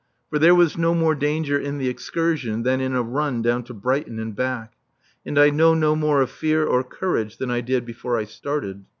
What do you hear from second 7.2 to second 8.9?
than I did before I started.